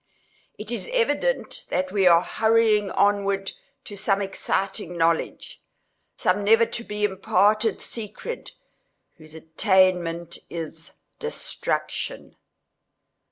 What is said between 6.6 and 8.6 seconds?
to be imparted secret,